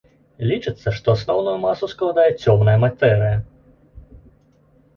[0.51, 4.19] Лічыцца, што асноўную масу складае цёмная матэрыя.